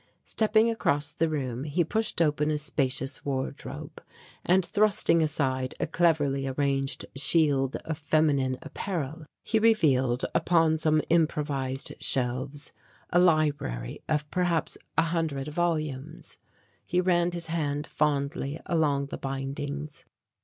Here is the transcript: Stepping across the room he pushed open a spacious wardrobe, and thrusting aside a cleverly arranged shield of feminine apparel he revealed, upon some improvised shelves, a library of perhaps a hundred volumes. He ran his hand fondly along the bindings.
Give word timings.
Stepping 0.23 0.67
across 0.67 1.11
the 1.11 1.29
room 1.29 1.63
he 1.63 1.83
pushed 1.83 2.23
open 2.23 2.49
a 2.49 2.57
spacious 2.57 3.23
wardrobe, 3.23 4.01
and 4.43 4.65
thrusting 4.65 5.21
aside 5.21 5.75
a 5.79 5.85
cleverly 5.85 6.47
arranged 6.47 7.05
shield 7.15 7.75
of 7.85 7.99
feminine 7.99 8.57
apparel 8.63 9.27
he 9.43 9.59
revealed, 9.59 10.25
upon 10.33 10.75
some 10.79 11.03
improvised 11.11 11.93
shelves, 11.99 12.71
a 13.11 13.19
library 13.19 14.01
of 14.09 14.27
perhaps 14.31 14.75
a 14.97 15.03
hundred 15.03 15.47
volumes. 15.49 16.37
He 16.83 16.99
ran 16.99 17.29
his 17.31 17.45
hand 17.45 17.85
fondly 17.85 18.59
along 18.65 19.05
the 19.09 19.19
bindings. 19.19 20.05